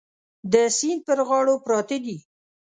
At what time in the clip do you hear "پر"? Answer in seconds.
1.07-1.19